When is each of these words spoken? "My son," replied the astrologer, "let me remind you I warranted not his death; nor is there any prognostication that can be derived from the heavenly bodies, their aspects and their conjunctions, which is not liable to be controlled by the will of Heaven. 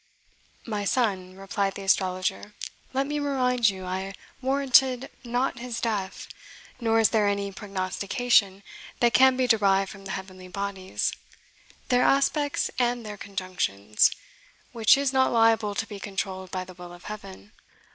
"My 0.65 0.83
son," 0.83 1.35
replied 1.35 1.75
the 1.75 1.83
astrologer, 1.83 2.55
"let 2.91 3.05
me 3.05 3.19
remind 3.19 3.69
you 3.69 3.85
I 3.85 4.15
warranted 4.41 5.11
not 5.23 5.59
his 5.59 5.79
death; 5.79 6.27
nor 6.79 6.99
is 6.99 7.09
there 7.09 7.27
any 7.27 7.51
prognostication 7.51 8.63
that 8.99 9.13
can 9.13 9.37
be 9.37 9.45
derived 9.45 9.91
from 9.91 10.05
the 10.05 10.11
heavenly 10.17 10.47
bodies, 10.47 11.13
their 11.89 12.01
aspects 12.01 12.71
and 12.79 13.05
their 13.05 13.15
conjunctions, 13.15 14.09
which 14.71 14.97
is 14.97 15.13
not 15.13 15.31
liable 15.31 15.75
to 15.75 15.85
be 15.85 15.99
controlled 15.99 16.49
by 16.49 16.63
the 16.63 16.73
will 16.73 16.93
of 16.93 17.03
Heaven. 17.03 17.51